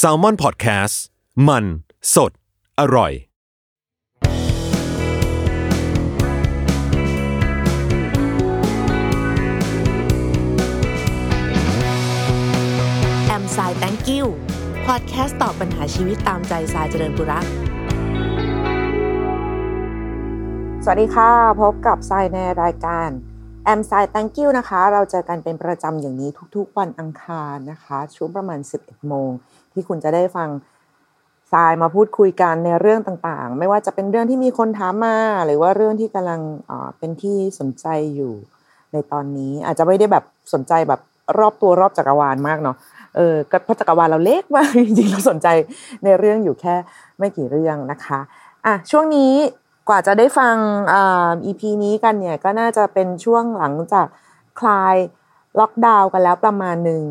[0.00, 0.94] s a l ม o n PODCAST
[1.48, 1.64] มัน
[2.14, 2.32] สด
[2.80, 3.12] อร่อย
[13.26, 14.24] แอมสาย thank you
[14.86, 17.46] พอดแคสต์ตอบปัญหาชีวิตตามใจสายเจริญบุรัก
[20.84, 21.30] สวัสดีค่ะ
[21.62, 23.08] พบกับทรายในรายการ
[23.64, 29.30] แอมทราย thank you นะคะ เราเจอกันเป็นประจำอย่างนี้ทุกๆวันอังคารนะคะ ช่วงประมาณ 11 โมง
[29.72, 30.48] ที่คุณจะได้ฟัง
[31.52, 36.40] ทรายมาพูดคุยกันในเรื่องต่างๆ ไม่ว่าจะเป็นเรื่องที่มีคนถามมา หรือว่าเรื่องที่กำลัง
[36.98, 37.86] เป็นที่สนใจ
[38.16, 38.32] อยู่
[38.92, 41.00] ในตอนนี้อาจจะไม่ได้แบบสนใจแบบ
[41.38, 42.76] รอบตัวรอบจักรวาลมากเนาะ
[43.16, 45.48] เออเพราะจักรวาลเราเล็กมากจริงๆเราสนใจ
[46.04, 46.74] ในเรื่องอยู่แค่
[47.18, 48.20] ไม่กี่เรื่องนะคะ
[48.66, 49.32] อะช่วงนี้
[49.92, 50.56] ว่าจะได้ฟัง
[50.92, 54.06] อ่า EP นี้กันเนี่ยก็น่าจะเป็นช่วงหลังจาก
[54.60, 54.96] คลาย
[55.58, 57.02] ล็อกดาวน์กันแล้วประมาณหนึ่ง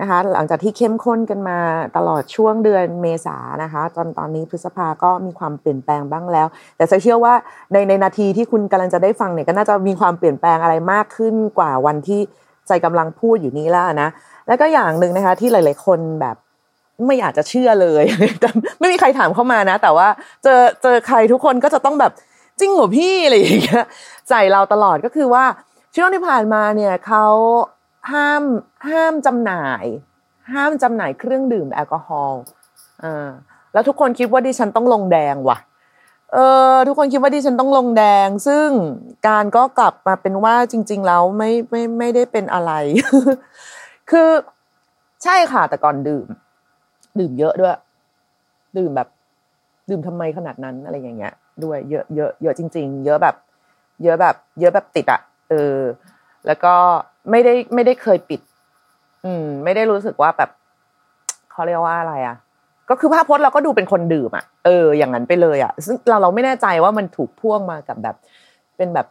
[0.00, 1.58] นะคะหลังจากที่เข้มข้นกันมา
[1.96, 7.34] ตลอดช่วงเดือนเมษานะคะตอนตอนนี้พฤษภาก็มีความเปลี่ยนแปลงบ้างแล้ว แต่เชื่อว่า
[7.72, 12.20] ในในนาทีที่คุณกำลังจะได้ฟังเนี่ยก็น่าจะมีความเปลี่ยนแปลงอะไรมากขึ้นกว่าวันที่
[12.68, 14.08] ใจกำลังพูดอยู่นี้แล้วนะ
[14.46, 16.36] แล้วก็อย่างหนึ่งนะคะที่หลาย ๆ คนแบบ
[17.06, 18.04] ไม่อยากจะเชื่อเลย
[18.40, 20.08] แต่ไม่มีใครถามเข้ามานะ แต่ว่า
[20.44, 22.12] เจอเจอใครทุกคนก็จะต้องแบบ
[22.60, 23.84] จริงเหรอพี่อะไรอย่างเงี้ย
[24.28, 25.44] ใจเราตลอดก็คือว่า
[25.94, 27.26] ช่วงที่ผ่านมาเนี่ยเขา
[28.12, 28.42] ห้าม
[28.90, 29.84] ห้ามจำหน่าย
[30.54, 32.40] ห้ามจำหน่ายเครื่องดื่มแอลกอฮอล์
[33.02, 33.28] อ่า
[33.72, 35.58] แล้วทุกคนคิดว่าดิฉันต้องลงแดงว่ะ
[36.32, 36.38] เอ
[36.72, 38.68] อทุกคนคิดว่าดิฉันต้องลงแดง ซึ่ง
[39.28, 42.72] การก็กลับมาเป็นว่าจริง ๆ แล้วไม่ไม่ไม่ได้เป็นอะไร
[44.10, 44.28] คือ
[45.24, 46.26] ใช่ค่ะแต่ก่อนดื่ม
[47.20, 47.76] ดื่มเยอะด้วย
[48.78, 49.08] ดื่มแบบ
[49.90, 51.32] ดื่มทำไมขนาดนั้นอะไรอย่างเงี้ย
[51.64, 53.34] ด้วย เยอะเยอะเยอะจริง ๆ เยอะแบบ
[54.02, 55.78] เยอะแบบ เยอะแบบติดอะเออ
[56.46, 56.74] แล้วก็
[57.30, 58.40] ไม่ได้ไม่ได้เคยปิด
[59.24, 60.50] อืม ไม่ได้รู้สึกว่าแบบ
[61.52, 62.36] เขาเรียกว่าอะไรอะ
[62.90, 68.16] ก็คือภาพพจน์เราก็ดูเป็นคนดื่มอะเอออย่างนั้นไปเลยอะซึ่งเราเราไม่แน่ใจว่ามันถูกพ่วงมากับแบบ
[68.76, 69.06] เป็นแบบ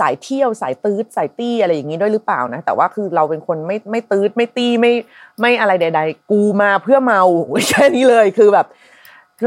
[0.00, 4.92] สายเที่ยวสายตืดสายตี้อะไรอย่างนี้ด้วยหรือเปล่านะ แต่ว่าคือเราเป็นคนไม่ไม่ตืดไม่ตี้ไม่
[5.40, 7.22] ไม่อะไรใด ๆ กูมาเพื่อเมา
[7.68, 8.66] แค่นี้เลยคือแบบ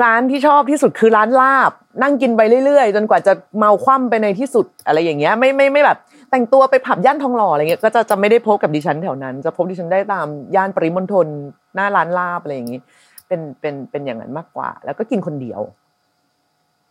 [0.04, 1.72] ร้านที่ชอบที่สุดคือร้านลาบ
[2.02, 5.98] นั่งกินไปเรื่อยๆ จนกว่าจะเมาคว่ำไปในที่สุดอะไรอย่างเงี้ยไม่ไม่ไม่แบบ
[6.32, 11.28] แต่งตัวไปผับย่านทองหล่ออะไรเงี้ยก็จะจะไม่ได้พบกับดิฉันแถวนั้น จะพบดิฉันได้ตามย่านปริมณฑล
[11.76, 12.80] หน้าร้านลาบอะไรอย่างงี้
[13.28, 15.62] เป็นเป็นเป็นอย่างนั้นมากกว่า แล้วก็กินคนเดียว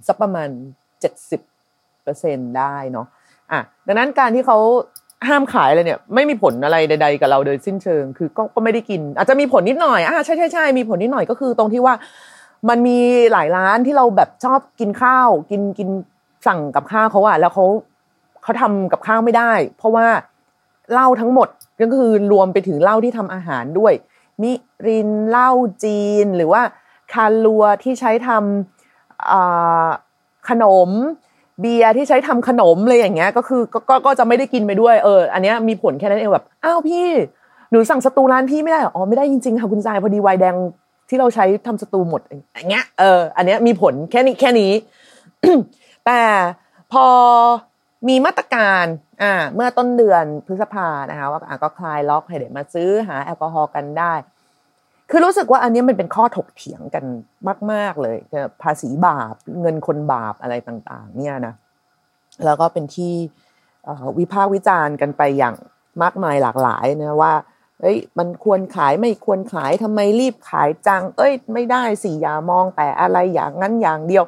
[0.07, 0.49] สักประมาณ
[1.01, 1.41] เจ็ดสิบ
[2.03, 3.07] เปอร์เซ็นได้เนาะ
[3.53, 4.59] อะดังนั้นการที่เขา
[5.29, 11.95] ห้ามขายอะไรเนี่ย ไม่มีผลอะไรใด ๆ กับเราโดยสิ้นเชิง คือก็ก็ไม่ได้กิน อาจจะมีผลนิดหน่อยอ่าใช่ใช่ใช่มีผลนิดหน่อยก็คือตรงที่ว่า
[12.69, 12.99] มันมี
[13.33, 15.89] หลายร้านที่เราแบบชอบกินข้าว กินกิน
[16.47, 17.67] สั่งกับข้าวเขาอะแล้วเขา
[18.43, 20.07] เขาทำกับข้าวไม่ได้ เพราะว่า
[20.93, 21.49] เหล้าทั้งหมด
[21.81, 23.93] ก็คือรวมไปถึงเหล้าที่ทำอาหารด้วย
[24.43, 24.53] มิ
[24.87, 25.51] รินเหล้า
[25.85, 26.63] จีนหรือว่า
[27.13, 30.91] คาลัวที่ใช้ทำขนม
[31.61, 37.07] เบียร์ที่ใช้ทำขนมอะไรอย่างเงี้ยก็คือก็ก็ก็จะไม่ได้กินไปด้วยเอออันเนี้ยมีผลแค่นั้นเองแบบอ้าวพี่
[37.71, 40.57] หนูสั่งสตูร้านพี่ไม่ได้เหรออ๋อไม่ได้จริงๆค่ะคุณทรายพอดีไวน์แดง
[41.09, 44.73] ที่เราใช้ทำสตูหมดอย่างเงี้ยเอออันเนี้ยมีผลแค่นี้แค่นี้
[46.07, 46.21] แต่
[46.93, 47.07] พอ
[48.09, 48.85] มีมาตรการ
[49.23, 54.13] อ่าเมื่อต้นเดือนพฤษภานะคะว่าก็คลายล็อกให้เด็กมาซื้อหาแอลกอฮอล์กันได้
[55.11, 57.05] คือรู้สึกว่าอันนี้มันเป็นข้อถกเถียงกัน
[57.73, 58.17] มาก ๆ เลย
[58.63, 61.55] ภาษีบาปเงินคนบาปอะไรต่าง ๆ เนี่ยนะ
[62.45, 63.15] แล้วก็เป็นที่
[64.19, 65.55] วิพากษ์วิจารณ์กันไปอย่าง
[66.03, 67.35] มากมายหลากหลายนะว่า
[67.81, 74.25] เอ้ยมันควรขายไม่ควรขายทำไมรีบขายจัง เอ้ย ไม่ได้สิอย่ามองแต่อะไรอย่างนั้นอย่างเดียว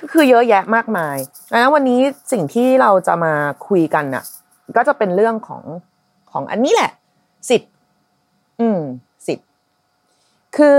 [0.00, 1.16] ก็คือเยอะแยะมากมาย
[1.54, 2.00] นะวันนี้
[2.32, 3.34] สิ่งที่เราจะมา
[3.68, 4.24] คุยกันน่ะ
[4.76, 5.62] ก็จะเป็นเรื่องของ
[6.32, 6.90] ของอันนี้แหละ
[7.48, 7.72] สิทธิ์
[8.60, 8.80] อืม
[10.58, 10.78] คือ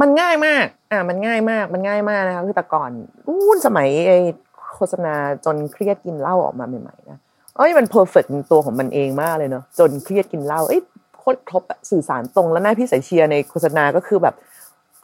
[0.00, 2.90] มันง่ายมาก อ่ามันง่ายมาก มันง่ายมากนะคะคือแต่ก่อน
[3.26, 4.12] อู้นสมัยไอ
[4.74, 5.14] โฆษณา
[5.44, 7.18] จนเครียดกินเหล้าออกมาใหม่ๆนะ
[7.56, 10.80] เอ้ยมันเพอร์เฟกต์ตัวของมันเองมากเลยเนาะจนเครียดกินเหล้าเอ้ย
[11.18, 14.34] โคตรครบสื่อสารตรงแล้วหน้าพี่สายเชียร์ในโฆษณาก็คือแบบ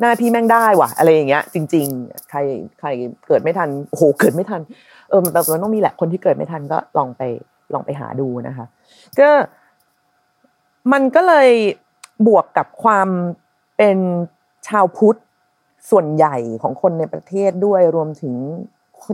[0.00, 2.38] หน้าพี่แม่งได้ว่ะ อะไรอย่างเงี้ย จริง ๆ ใคร
[2.81, 2.88] ใคร
[3.26, 4.61] เกิดไม่ทันโอ้โหเกิดไม่ทัน
[5.08, 7.23] เออมันมันต้องมีแหละคนที่เกิดไม่ทันก็ลองไป
[7.75, 8.67] ลองไปหาดูนะคะ
[9.20, 9.31] ก็
[10.93, 11.49] มันก็เลย
[12.27, 13.09] บวกกับความ
[13.77, 13.99] เป็น
[14.69, 15.19] ชาวพุทธ
[15.91, 18.35] ส่วนใหญ่ของคนในประเทศด้วยรวมถึง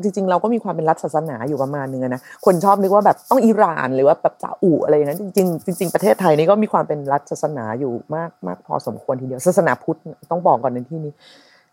[0.02, 9.98] จริงๆ เราก็มีความเป็นรัฐศาสนาอยู่ประมาณนึงนะคนชอบนึกว่าแบบต้องอิหร่านหรือว่าแบบซาอุอะไรอย่างนั้นจริงๆจริงๆประเทศไทยนี่ก็มีความเป็นรัฐศาสนาอยู่มากมากพอสมควรทีเดียวศาสนาพุทธ
[10.30, 11.12] ต้องบอกก่อนในที่นี้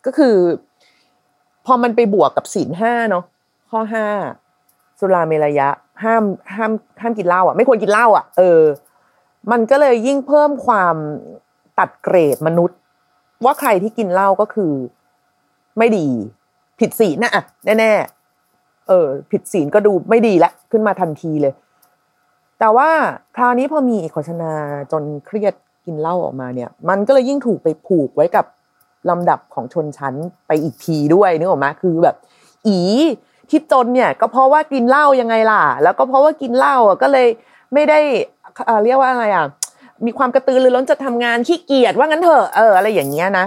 [0.05, 0.35] ก็คือ
[1.65, 3.23] พอมันไปบวกกับศีลห้าเนาะ
[3.69, 4.05] ข้อห้า
[4.99, 5.69] สุราเมรยะ
[6.03, 6.23] ห้าม
[6.55, 6.71] ห้าม
[7.01, 8.61] ห้ามกินเหล้าอะ ไม่ควรกินเหล้าอะเออ
[9.51, 10.95] มันก็เลยยิ่งเพิ่มความ
[11.79, 12.77] ตัดเกรดมนุษย์
[13.45, 14.73] ว่าใครที่กินเหล้าก็คือ
[15.77, 16.07] ไม่ดี
[16.79, 17.43] ผิดศีลนะอะ
[17.79, 21.53] แน่ๆเออ ผิดศีลก็ดูไม่ดีละขึ้นมาทันทีเลย
[22.59, 22.89] แต่ว่า
[23.35, 24.51] คราวนี้พอมีโฆษณา
[24.91, 25.53] จนเครียด
[25.85, 28.45] กินเหล้าออกมาเนี่ย มันก็เลยยิ่งถูกไปผูกไว้กับ
[29.09, 30.13] ลำดับของชนชั้น
[30.47, 32.15] ไปอีกทีด้วยนึกออกไหมคือแบบ
[32.67, 32.79] อี
[33.49, 37.27] ที่จนเนี่ย ก็เพราะว่ากินเหล้ายังไงล่ะ แล้วก็เพราะว่ากินเหล้าอะก็เลย
[37.73, 37.99] ไม่ได้
[38.83, 39.45] เรียกว่าอะไรอะ
[40.05, 43.45] มีความกระตือรือร้นจะทำงานขี้เกียจว่างั้นเถอะเอออะไรอย่างเงี้ยนะ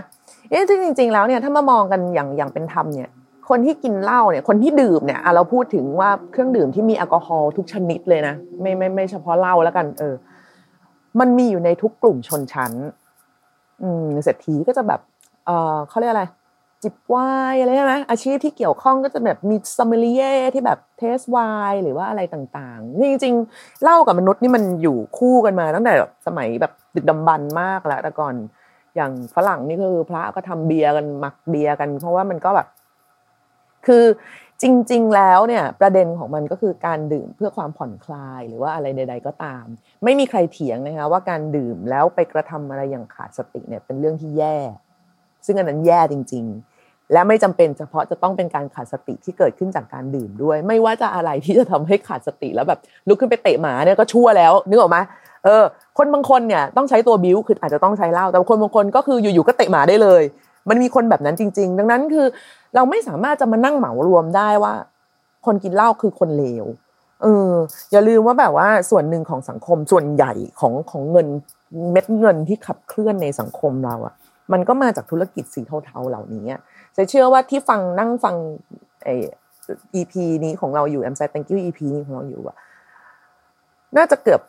[0.51, 3.11] เอ๊ะจริงๆแล้วเนี่ยถ้ามามองกันอย่างอย่างเป็นธรรมเนี่ย
[3.49, 10.15] คนที่กินเหล้าเนี่ยคนที่ดื่มเนี่ยเราพูดถึงว่าเครื่องดื่มที่มีแอลกอฮอล์ทุกชนิดเลยนะไม่ไม่ไม่เฉพาะเหล้าแล้วกัน เออ
[11.21, 12.73] มันมีอยู่ในทุกกลุ่มชนชั้น
[13.83, 15.01] อืมเศรษฐีก็จะแบบ
[15.47, 16.25] เออเขาเรียกอะไร
[16.83, 17.17] จิบไว
[17.53, 21.39] น์อะไรใช่ไหมอาชีพที่เกี่ยวข้องก็จะแบบมี sommelier ที่แบบ taste ไว
[21.71, 25.95] น์หรือว่าอะไรต่างๆนี่จริงๆเหล้ากับมนุษย์นี่มันอยู่คู่กันมาตั้งแต่
[26.27, 28.35] สมัยแบบดึกดำบรรพ์มากแล้วแต่ก่อน
[28.97, 32.67] อย่างฝรั่งนี่คือพระก็ทำเบียร์กันหมักเบียร์กัน เพราะว่ามันก็แบบ
[33.87, 34.05] คือ
[34.63, 39.65] จริง ๆ แล้วเนี่ย ประเด็นของมันก็คือการดื่มเพื่อความผ่อนคลายหรือว่าอะไรใด ๆ ก็ตาม
[40.05, 44.57] ไม่มีใครเถียงนะคะว่าการดื่มแล้วไปกระทำอะไรอย่างขาดสติเนี่ยเป็นเรื่องที่แย่
[45.47, 46.72] ซึ่งอันนั้นแย่จริง ๆ
[47.13, 52.79] และไม่จำเป็นเฉพาะจะต้องเป็นการขาดสติที่เกิดขึ้นจากการดื่มด้วย ไม่ว่าจะอะไรที่จะทำให้ขาดสติแล้วแบบ
[53.09, 54.99] ลุกขึ้นไปเตะหมาเนี่ยก็ชั่วแล้วนึกออกไหม
[55.45, 55.63] เออ
[55.99, 60.23] คนบางคนเนี่ยต้องใช้ตัวบิ้วคืออาจจะต้องใช้เหล้าแต่คนบางคนก็คืออยู่ๆก็เตะหมาได้เลย
[60.69, 62.27] มันมีคนแบบนั้นจริง ๆ ดังนั้นคือ
[62.75, 64.75] เราไม่สามารถจะมานั่งเหมารวมได้ว่า
[65.47, 66.67] คนกินเหล้าคือคนเลว
[67.23, 67.51] เออ
[67.93, 71.29] อย่าลืมว่าแบบว่าส่วนหนึ่งของสังคมส่วนใหญ่ของของเงิน
[71.93, 74.15] เม็ดเงินที่ขับเคลื่อนในสังคมเราอะ
[74.53, 76.45] มันก็มาจากธุรกิจสีเทาๆเหล่านี้
[76.97, 78.37] จะเชื่อว่าที่ฟังนั่งฟัง
[79.05, 79.09] ไอ
[79.95, 80.13] EP
[80.45, 82.57] นี้ของเราอยู่แอมไซ thank you EP นี้ของเราอยู่อะ
[83.97, 84.41] น่าจะเกือบ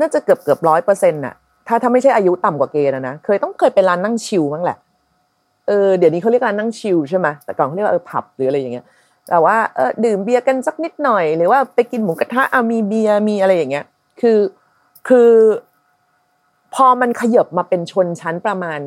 [0.00, 1.34] น่าจะเกือบเกือบร้อยเปอร์เซ็นต์ะ
[1.66, 4.78] ถ้าถ้าไม่ใช่อายุต่ำกว่าเกณฑ์นะนะเคยต้องเคยไปร้านนั่งชิลบ้างแหละ
[5.68, 8.84] เออเดี๋ยวนี้เขาเรียกร้านนั่งชิลใช่ไหมแต่ก่อนเขาเรียกว่าเออผับหรืออะไรอย่างเงี้ย
[9.28, 13.84] แต่ว่าเออดื่มเบียร์กันสักนิดหน่อย หรือว่าไปกินหมูกระทะอามีเบียร์มีอะไรอย่างเงี้ย
[14.20, 14.38] คือ
[15.08, 15.30] คือ
[16.74, 18.80] พอมันขยบมาเป็นชนชั้นประมาณ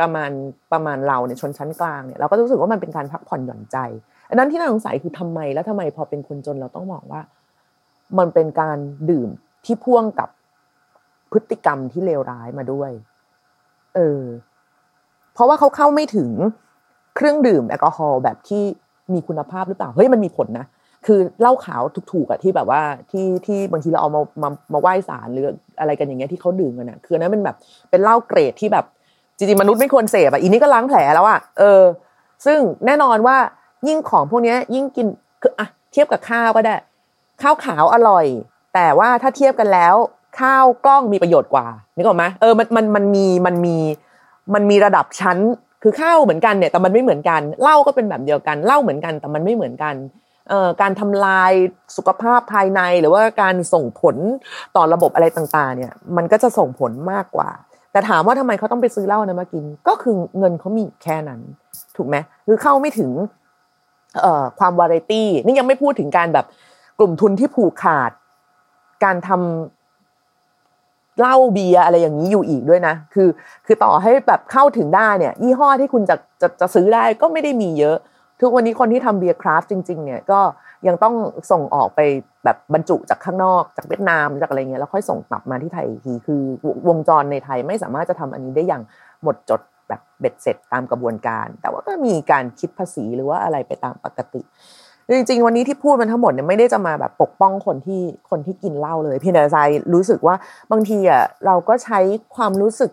[0.00, 0.30] ประมาณ
[0.72, 3.76] ประมาณเราเนี่ยชนชั้นกลางเนี่ยเราก็รู้สึกว่ามันเป็นการพักผ่อนหย่อนใจ
[4.28, 7.20] อันนั้นที่น่าสงสัยคือทำไมแล้วทำไมพอเป็นคนจนเราต้องมองว่า
[8.18, 8.78] มันเป็นการ
[9.10, 9.28] ดื่ม
[9.64, 10.28] ที่พ่วงกับ
[11.32, 12.90] พฤติกรรมที่เลวร้ายมาด้วย
[13.94, 14.22] เออ
[15.34, 16.30] เพราะว่าเขาเข้าไม่ถึง
[17.16, 18.62] เครื่องดื่มแอลกอฮอล์แบบที่
[19.14, 20.66] มีคุณภาพหรือเปล่า เฮ้ยมันมีผลนะ
[21.06, 21.82] คือเหล้าขาว
[22.12, 25.46] ถูกๆอะที่แบบว่าที่ที่บางทีเราเอามามามาไหว้สารหรือ
[25.80, 27.56] อะไรกันอย่างเงี้ยที่เขาดื่มกันอะคือนั้นเป็นแบบ
[27.90, 28.86] เป็นเหล้าเกรดที่แบบ
[29.40, 31.82] จริงๆมนุษย์ไม่ควรเสพอะอีนี้ก็ล้างแผลแล้วอะเออ
[32.46, 33.36] ซึ่งแน่นอนว่า
[33.88, 35.06] ยิ่งของพวกนี้ยิ่งกิน
[35.42, 36.76] คืออะเทียบกับข้าวก็ได้
[37.42, 38.26] ข้าวขาวอร่อย
[38.74, 39.94] แต่ว่าถ้าเทียบกันแล้ว
[40.40, 41.66] ข้าวกล้องมีประโยชน์กว่า
[41.96, 43.76] นึกออกไหมเออมันมันมันมีมันมี
[44.54, 45.38] มันมีระดับชั้น
[45.82, 49.94] คือข้าวเหมือนกันเนี่ยแต่มันไม่เหมือนกันเหล้าก็เป็นแบบเดียวกันเหล้าเหมือนกันแต่มันไม่เหมือนกัน
[50.48, 51.52] เอ่อการทำลาย
[51.96, 54.16] สุขภาพภายในหรือว่าการส่งผล
[54.76, 57.50] ต่อระบบอะไรต่างๆ เนี่ย มันก็จะส่งผลมากกว่า
[57.92, 61.40] แต่ถามว่าทำไมเขาต้องไปซื้อเหล้านะมากิน ก็คือเงินเขามีแค่นั้น
[61.96, 62.16] ถูกไหม
[62.46, 63.10] คือเข้าไม่ถึง
[64.20, 66.46] เอ่อความวาไรตี้นี่ยังไม่พูดถึงการแบบ
[66.98, 68.10] กลุ่มทุนที่ผูกขาด
[69.04, 73.28] การทำเหล้าเบียอะไรอย่างนี้อยู่อีกด้วยนะ คือ
[73.66, 77.96] คือต่อให้แบบเข้าถึงได้เนี่ยยี่ห้อที่คุณจะจะจะซื้อได้ก็ไม่ได้มีเยอะ
[78.40, 80.40] ทุกวันนี้คนที่ทำเบียร์คราฟต์จริง ๆ เนี่ยก็
[80.86, 81.14] ยังต้อง
[81.50, 82.00] ส่งออกไป
[82.44, 86.42] แบบบรรจุจากข้างนอกจากเวียดนามจากอะไรเงี้ยแล้วค่อยส่งกลับมาที่ไทยอีกทีคือ
[86.88, 88.82] วงจรในไทยไม่สามารถจะทำอันนี้ได้อย่าง
[89.22, 94.40] หมดจดแบบเบ็ดเสร็จตามกระบวนการ แต่ว่าก็มีการคิดภาษีหรือว่าอะไรไปตามปกติ
[95.14, 99.58] จริง ๆ วันนี้ที่พูดมันทั้งหมดเนี่ยไม่ได้จะมาแบบปกป้องคนที่คนที่กินเหล้าเลย เพียงแต่ใจ
[99.94, 100.34] รู้สึกว่า
[100.70, 101.98] บางทีอะเราก็ใช้
[102.36, 102.90] ความรู้สึก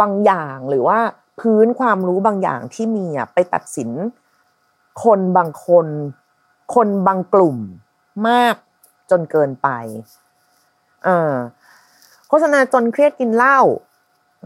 [0.00, 0.98] บางอย่างหรือว่า
[1.40, 3.90] พื้นความรู้บางอย่างที่มีอะไปตัดสิน
[5.04, 5.86] คนบางคน
[6.74, 7.56] คนบางกลุ่ม
[8.28, 8.54] มาก
[9.10, 9.68] จนเกินไป
[11.06, 11.34] อ่า
[12.28, 13.58] โฆษณาจนเครียดกินเหล้า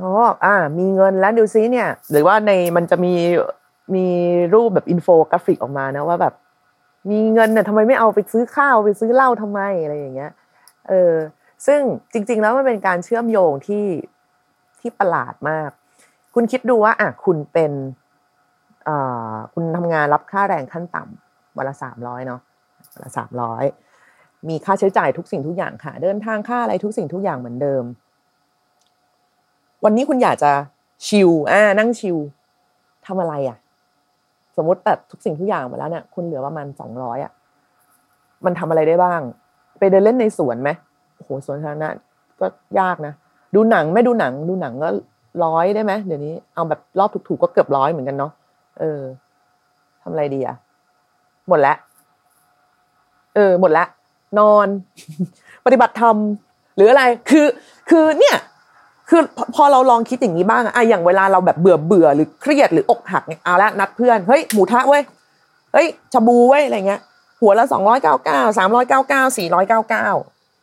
[0.01, 0.11] อ๋อ
[0.45, 3.13] อ่า มีเงินแล้วดูซิเนี่ย หรือว่าในมันจะมี
[3.95, 4.07] มี
[4.55, 6.35] รูปแบบอินโฟกราฟิกออกมานะว่าแบบ
[7.11, 10.33] มีเงินเนี่ยทำไมไม่เอาไปซื้อข้าวไปซื้อเหล้าทำไมอะไรอย่างเงี้ย
[10.89, 11.15] เออ
[11.67, 11.81] ซึ่ง
[12.13, 13.87] จริง ๆ แล้วมันเป็นการเชื่อมโยงที่
[14.81, 15.71] ที่ประหลาดมาก
[16.35, 17.73] คุณคิดดูว่า อะคุณเป็น
[18.85, 18.97] เอ่
[19.31, 22.41] อคุณทำงานรับค่าแรงขั้นต่ำวันละสามร้อยเนาะ
[22.95, 23.65] วันละสามร้อย
[24.49, 27.85] มีค่าใช้จ่ายทุกสิ่งทุกอย่างค่าเดินทางค่าอะไรทุกสิ่งทุกอย่างเหมือนเดิม
[29.85, 30.53] วันนี้คุณอยากจะ
[31.07, 32.17] ชิลอ่านั่งชิล
[33.07, 33.59] ทำอะไรอะ
[34.57, 37.33] สมมติแบบทุกสิ่งทุกอย่างมาแล้วเนี่ยคุณเหลือประมาณสองร้อยอะ
[38.45, 39.21] มันทำอะไรได้บ้าง
[39.79, 40.71] ไปเดินเล่นในสวนไหม
[41.17, 41.89] โอ้โหสวนสาธารณะ
[42.41, 42.47] ก็
[42.81, 43.15] ยากนะ
[43.55, 44.89] ดูหนังไม่ดูหนังดูหนังก็
[45.45, 48.33] ร้อยได้ไหมเดี๋ยวนี้เอาแบบรอบถูกๆก็เกือบร้อยเหมือนกันเนาะ
[48.81, 49.01] เออ
[50.03, 50.57] ทำอะไรดีอะ
[51.49, 51.77] หมดล้ว
[53.35, 53.89] เออ หมดล้ว
[54.41, 54.67] นอน
[55.65, 56.17] ปฏิบัติธรรม
[56.77, 57.47] หรืออะไรคือ
[57.91, 58.37] คือเนี่ย
[59.09, 59.21] คือ
[59.55, 65.03] พอเราลองคิดอย่างนี้บ้างอะอย่างเวลาเราแบบเบื่อเบื่อหรือเครียดหรืออกหักเนี่ยเอาละนัดเพื่อนเฮ้ยหมูทะเว้ย
[65.73, 67.01] เฮ้ยชาบูเว้ยอะไรเงี้ย
[67.41, 70.09] หัวละสองร้อยเก้าเก้าสามร้อยเก้าเก้าสี่ร้อยเก้าเก้า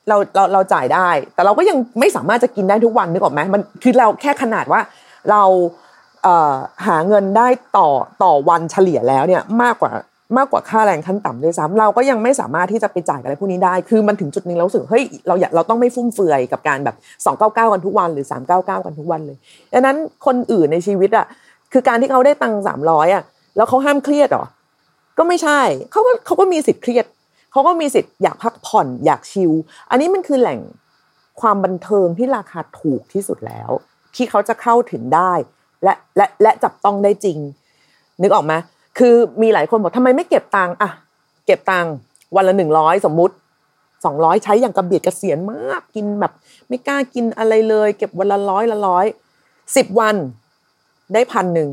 [0.07, 4.81] เราเราเราจ่ายได้ แต่เราก็ยังไม่สามารถจะกินได้ทุกวันนึกออกไหมมันคือเราแค่ขนาดว่า
[5.31, 5.43] เรา
[6.23, 6.53] เอ่อ
[6.87, 7.89] หาเงินได้ต่อ
[8.23, 9.91] ต่อวันเฉลี่ยแล้วเนี่ยมากกว่า
[10.37, 19.37] มากกว่าค่าแรงขั้นต่ำด้วยซ้ำเราก็ยังไม่สามารถที่จะไปจ่ายอะไรพวกนี้ได้ คือมันถึงจุดหนึงเราสึกเฮ้ยเราอยากเราต้องไม่ฟุ่มเฟือยกับการแบบ299กันทุกวันหรือ399กันทุกวันเลย
[19.73, 21.25] ดังนั้นคนอื่นในชีวิตอะ
[21.73, 23.23] คือการที่เขาได้ตังค์สามร้อยอะ
[23.55, 24.45] แล้วเขาห้ามเครียดหรอ
[25.17, 25.59] ก็ไม่ใช่
[25.91, 27.05] เขาก็เขาก็มีสิทธิ์เครียด
[27.51, 29.51] เขาก็มีสิทธิ์อยากพักผ่อนอยากชิล
[29.89, 30.59] อันนี้มันคือแหล่ง
[31.41, 33.69] ความบันเทิงที่ราคาถูกที่สุดแล้ว
[34.15, 35.33] ที่เขาจะเข้าถึงได้
[35.83, 37.37] และและและจับต้องได้จริง
[38.21, 38.53] นึกออกไหม
[38.97, 40.89] คือมีหลายคนบอกทำไมไม่เก็บตังค์อะ
[41.45, 41.93] เก็บตังค์
[42.35, 43.35] วันละหนึ่งร้อยสมมุติ
[44.05, 46.31] สองร้อยใช้อย่างกระเบียดกระเสียนมากกินแบบ
[46.67, 49.05] ไม่กล้ากินอะไรเลย เก็บวันละร้อยละร้อย
[49.75, 50.15] สิบวัน
[51.13, 51.69] ได้พันหนึ่ง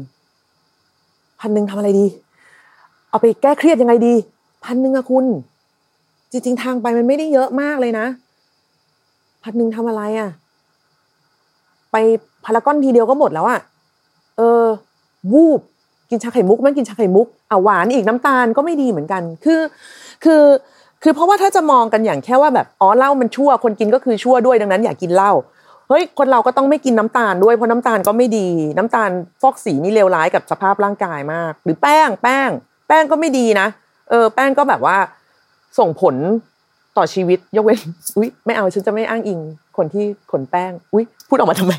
[1.41, 2.07] พันหนึ่งทำอะไรดี
[3.11, 4.15] เอาไปแก้เครียดยังไงดี
[4.65, 5.27] พันหนึ่งอะคุณ
[6.31, 8.07] จริง ๆ ทางไปมันไม่ได้เยอะมากเลยนะ
[9.43, 10.31] พันหนึ่งทำอะไรอะ
[11.93, 11.97] ไป
[12.45, 13.61] พารากอนทีเดียวก็หมดแล้วอะ
[14.37, 14.65] เออ
[15.33, 15.61] วูบ
[16.11, 19.61] กินชาไข่มุกแม่งกินชาไข่มุกอะหวานอีกน้ำตาลก็ไม่ดีเหมือนกัน คือ
[20.25, 20.43] คือ
[21.03, 25.33] คือเพราะว่าถ้าจะมองกันอย่างแค่ว่าแบบอ๋อเหล้ามันชั่วคนกินก็คือชั่วด้วยดังนั้นอย่ากินเหล้า
[25.89, 29.11] เฮ้ยคนเราก็ต้องไม่กินน้ำตาลด้วยเพราะน้ำตาลก็ไม่ดี น้ำตาล
[29.43, 32.51] ฟอกสีนี่เลวร้ายกับสภาพร่างกายมาก หรือแป้งแป้ง
[32.89, 33.67] แป้งก็ไม่ดีนะ
[34.11, 34.97] เออแป้งก็แบบว่า
[35.79, 36.17] ส่งผล
[36.97, 37.81] ต่อชีวิตยกเว้น
[38.17, 39.41] อุ้ยไม่เอาฉันจะไม่อ้างอิง
[39.77, 41.73] คนที่ขนแป้ง อุ้ยพูดออกมาทำไม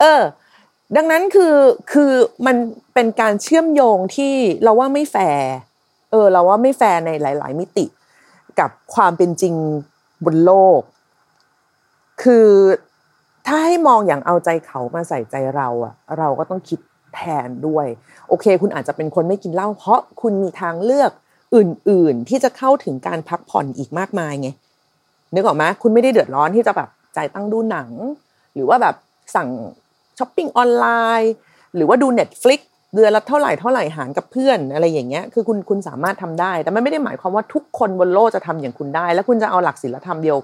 [0.00, 0.20] เออ
[0.96, 1.54] ดังนั้นคือ
[1.92, 2.10] คือ
[2.46, 2.56] มัน
[3.00, 5.50] เป็นการเชื่อมโยงที่เราว่าไม่แฟร์
[6.10, 7.86] เออ เราว่าไม่แฟร์ในหลาย ๆ มิติ
[8.60, 9.54] กับความเป็นจริง
[10.24, 10.80] บนโลก
[12.22, 12.48] คือ
[13.46, 16.80] ถ้าให้มองอย่างเอาใจเขามาใส่ใจเราอะเราก็ต้องคิด
[17.14, 17.86] แทนด้วย
[18.28, 21.10] โอเค คุณอาจจะเป็นคนไม่กินเหล้าเพราะคุณมีทางเลือก
[21.56, 24.48] อื่น ๆ ที่จะเข้าถึงการพักผ่อนอีกมากมายไง
[25.34, 27.90] นึกออกไหมคุณไม่ได้เดือดร้อนที่จะแบบจ่ายตังค์ดูหนัง
[28.54, 28.94] หรือว่าแบบ
[29.34, 29.48] สั่ง
[30.18, 30.86] ช้อปปิ้งออนไล
[31.20, 31.32] น์
[31.74, 32.60] หรือว่าดู Netflix
[32.94, 40.38] เดือนละเท่าไหร่เท่าไหร่หารกับเพื่อนอะไรอย่างเงี้ยคือคุณคุณสามารถทำได้ แต่มันไม่ได้หมายความว่าทุกคนบนโลกจะทำอย่างคุณได้ แล้วคุณจะเอาหลักศีลธรรมเดียว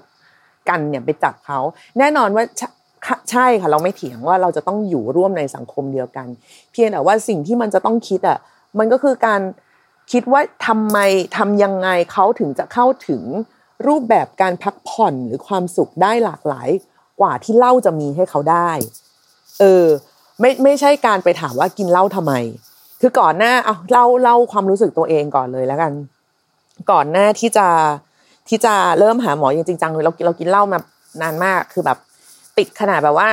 [0.69, 1.59] กันเนี่ยไปจับเขา
[1.99, 2.43] แน่นอนว่า
[3.31, 6.27] ใช่ค่ะ เราไม่เถียงว่าเราจะต้องอยู่ร่วมในสังคมเดียวกัน
[6.71, 8.37] เพียงแต่ว่าสิ่งที่มันจะต้องคิดอะ
[8.79, 9.41] มันก็คือการ
[10.11, 10.97] คิดว่าทำไม
[11.37, 13.23] ทำยังไงเขาถึงจะเข้าถึง
[13.87, 16.69] รูปแบบการพักผ่อนหรือความสุขได้หลากหลาย
[17.19, 18.71] กว่าที่เล่าจะมีให้เขาได้
[19.59, 19.85] เออ
[20.39, 22.33] ไม่ไม่ใช่การไปถามว่ากินเหล้าทำไม
[23.01, 25.91] คือก่อนหน้าเอาเล่าเล่าความรู้สึกตัวเองก่อนเลยแล้วกัน
[26.91, 27.67] ก่อนหน้าที่จะ
[28.49, 30.79] ที่จะเริ่มหาหมอจริงจังเลยเราเรากินเหล้ามา
[31.21, 31.97] นานมากคือแบบ
[32.57, 33.29] ติดขนาดแบบว่า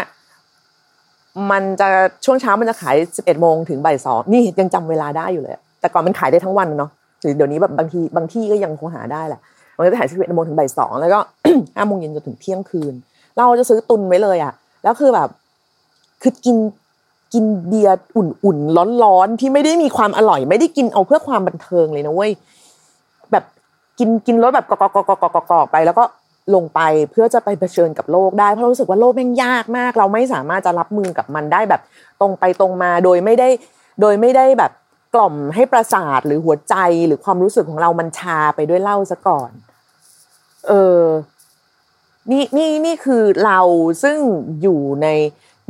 [1.50, 1.88] มันจะ
[2.24, 6.90] ช่วงเช้ามันจะขายสิบเอ็ดโมงถึงบ่ายสองนี่ยังจำเวลาได้อยู่เลย แต่ก่อนมันขายได้ทั้งวันเนาะ
[7.22, 9.40] หรือเดี๋ยวนี้แบบบางทีบางที่ก็ยังคงหาได้แหละ
[9.76, 11.18] มันก็จะขายสิบเอ็ดโมงถึงบ่ายสองแล้วก็
[11.76, 12.94] ห้าโมงเย็นจนถึงเที่ยงคืน
[13.36, 14.52] เราจะซื้อตุนไว้เลยอะ
[14.84, 15.28] แล้วคือแบบ
[16.22, 16.56] คือกิน
[17.34, 22.32] กินเบียร์อุ่นๆร้อนๆที่ไม่ได้มีความอร่อย ไม่ได้กินเอาเพื่อความบันเทิงเลยนะเว้ย
[23.32, 23.44] แบบ
[23.98, 24.76] กินกินรสแบบกอ
[25.50, 26.04] กๆๆๆๆไป แล้วก็
[26.54, 31.80] ลงไปเพื่อจะไปเผชิญกับโลกได้เพราะรู้สึกว่าโลกแม่งยากมาก เราไม่สามารถจะรับมือกับมันได้แบบ
[32.20, 33.48] ตรงไปตรงมาโดยไม่ได้
[34.00, 34.72] โดยไม่ได้แบบ
[35.14, 36.74] กล่อมให้ประสาทหรือหัวใจ
[37.06, 39.50] หรือความรู้สึกของเรามันชาไปด้วยเหล้าซะก่อน
[40.68, 41.02] เออ
[42.30, 43.60] นี่นี่นี่คือเรา
[44.02, 44.18] ซึ่ง
[44.62, 45.08] อยู่ใน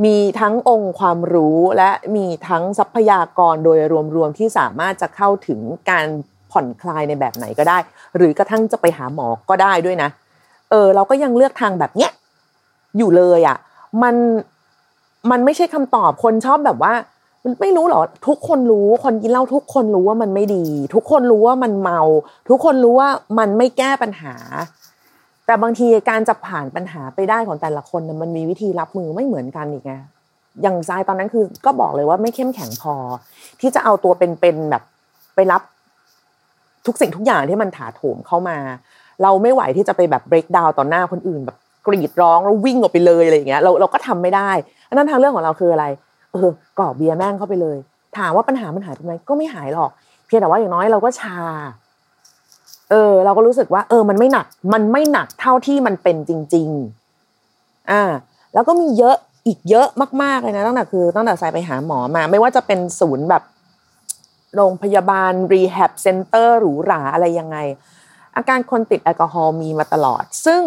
[0.04, 3.78] มีทั้งองค์ความรู้และมีทั้งทรัพยากรโดย
[4.16, 5.60] รวมๆที่สามารถจะเข้าถึง
[5.90, 6.06] การ
[6.52, 7.78] ผ่อนคลายในแบบไหนก็ได้
[8.16, 10.08] หรือกระทั่งจะไปหาหมอก็ได้ด้วยนะ
[10.70, 12.10] เออ เราก็ยังเลือกทางแบบเนี้ย
[12.98, 13.56] อยู่เลยอะ
[14.02, 14.14] มัน
[15.30, 16.94] มันไม่ใช่คำตอบคนชอบแบบว่า
[17.60, 22.00] ไม่รู้หรอทุกคนรู้คนกินเหล้าทุกคนรู้ว่ามันไม่ดี ทุกคนรู้ว่ามันเมา
[22.48, 23.08] ทุกคนรู้ว่า
[23.38, 24.34] มันไม่แก้ปัญหา
[25.46, 29.92] แต่บางทีการจะผ่านปัญหาไปได้ของแต่ละคนมันมีวิธีรับมือไม่เหมือนกันอีกไง
[30.62, 32.94] อย่างทรายตอนนั้นคือก็บอกเลยว่าไม่เข้มแข็งพอ
[33.60, 34.82] ที่จะเอาตัวเป็นๆแบบ
[35.34, 35.62] ไปรับ
[36.86, 38.58] ทุกสิ่งทุกอย่างที่มันถาโถมเข้ามา
[39.22, 44.50] เราไม่ไหวที่จะไปแบบ break down ต่อหน้าคนอื่น แบบกรีดร้องแล้ววิ่งออกไปเลยอะไรอย่างเงี้ยเราเราก็ทำไม่ได้
[44.88, 45.86] อันนั้นทางเรื่องของเราคืออะไร
[46.32, 46.48] เออ
[46.78, 47.78] กอกเบียร์แม่งเข้าไปเลย
[48.18, 49.90] ถามว่าปัญหามันหายไปไหมก็ไม่หายหรอก
[50.26, 51.36] เพียงแต่ว่าอย่างน้อยเราก็ชา
[52.91, 56.69] เออ เราก็รู้สึกว่า เออ มันไม่หนัก มันไม่หนักเท่าที่มันเป็นจริง
[57.31, 58.03] ๆ อ่า
[58.55, 59.88] แล้วก็มีเยอะอีกเยอะ
[60.23, 63.43] มากๆเลยนะตั้งแต่คือตั้งแต่สายไปหาหมอมา ไม่ว่าจะเป็นศูนย์แบบ
[64.55, 67.57] โรงพยาบาล rehab center หรูหราอะไรยังไง
[68.37, 70.62] อาการคนติดแอลกอฮอล์มีมาตลอด ซึ่ง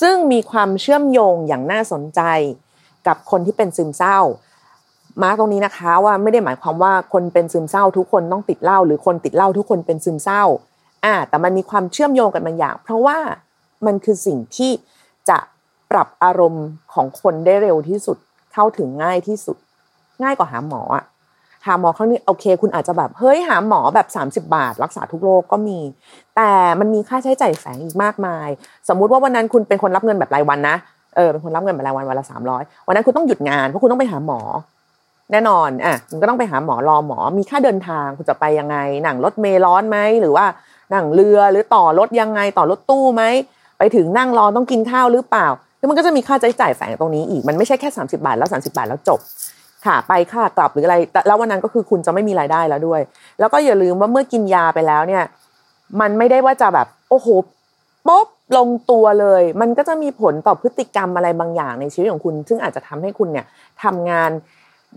[0.00, 2.20] ซึ่งมีความเชื่อมโยงอย่างน่าสนใจ
[3.06, 4.18] กับคนที่เป็นซึมเศร้า
[5.22, 10.42] มาตรงนี้นะคะว่าไม่ได้หมายความว่าคนเป็นซึมเศร้า ทุกคนต้องติดเหล้าหรือคนติดเหล้าทุกคนเป็นซึมเศร้า
[11.04, 13.18] อ่าแต่มันมีความเชื่อมโยงกันบางอย่าง เพราะว่า
[13.86, 14.72] มันคือสิ่งที่
[15.28, 15.38] จะ
[15.90, 18.16] ปรับอารมณ์ของคนได้เร็วที่สุด
[18.52, 19.56] เข้าถึงง่ายที่สุด
[20.22, 21.04] ง่ายกว่าหาหมออะ
[21.66, 24.06] หาหมอครั้งนี้โอเค คุณอาจจะแบบเฮ้ยหาหมอแบบ
[24.46, 25.78] 30 บาท รักษาทุกโรคก็มี
[26.36, 28.48] แต่มันมีค่าใช้จ่ายแฝงอีกมากมาย
[28.88, 30.76] สมมุติว่าวันนั้นคุณเป็นคนรับเงินแบบรายวันนะ
[31.16, 34.40] เออเป็นคนรับเงินแบบรายวันวันละสามร้อยวันนั้นคุณต้องหยุดงานเพราะคุณต้องไปหาหมอ
[35.32, 40.44] แน่นอนอะคุณก็ต้องไปหาหมอรอหมอมีค่าเดินทางคุณจะไปยังไงหนังรถเมล์ร้อนไหมหรือว่า
[40.94, 43.22] นั่งเรือหรือต่อรถยังไงต่อรถตู้ไหม
[43.78, 45.46] ไปถึงนั่งรอต้องกินข้าวหรือเปล่า
[45.78, 49.20] แล้วมันก็จะมีค่าใช้จ่ายแฝงตรงนี้อีกมันไม่ใช่แค่ 30 บาทแล้ว 30 บาทแล้วจบ
[49.86, 50.96] ค่ะไปค่ากลับหรืออะไร
[51.26, 53.00] แล้ววันนั้นก็คือคุณจะไม่มีรายได้แล้วด้วย
[53.40, 55.24] แล้วก็อย่าลืมว่าเมื่อกินยาไปแล้วเนี่ย
[56.00, 57.28] มันไม่ได้ว่าจะแบบโอ้โห
[58.06, 63.46] ป๊บลงตัวเลย มันก็จะมีผลต่อพฤติกรรมอะไรบางอย่างในชีวิตของคุณ ซึ่งอาจจะทำให้คุณเนี่ย
[63.82, 64.30] ทำงาน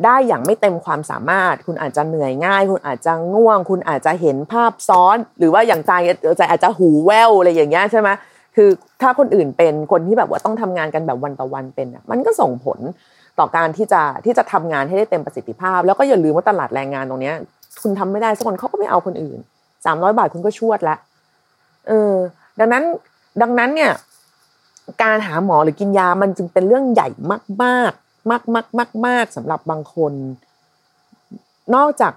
[0.06, 5.92] ได้อย่างไม่เต็มความสามารถ คุณอาจจะเหนื่อยง่าย คุณอาจจะง่วง คุณอาจจะเห็นภาพซ้อน หรือว่าอย่างใจ
[6.38, 8.10] ใจอาจจะหูแว่วอะไรอย่างเงี้ยใช่ไหม
[8.56, 8.70] คือ
[9.02, 12.80] ถ้าคนอื่นเป็นคนที่แบบว่าต้องทำงานกันแบบวันต่อวันเป็นมันก็ส่งผล
[13.40, 17.36] ต่อการที่จะที่จะทำงานให้ได้เต็มประสิทธิภาพ แล้วก็อย่าลืมว่าตลาดแรงงานตรงเนี้ย
[17.82, 19.40] คุณทำไม่ได้สักคนเขาก็ไม่เอาคนอื่น
[19.86, 20.96] สามร้อยบาทคุณก็ชวดละ
[21.88, 22.14] เออ
[22.60, 22.84] ดังนั้น
[23.42, 23.92] ดังนั้นเนี่ย
[25.04, 27.92] การหาหมอหรือกินยามันจึงเป็นเรื่องใหญ่มากมาก
[28.32, 30.14] มากมากมากมากสำหรับบางคน
[31.76, 32.14] นอกจาก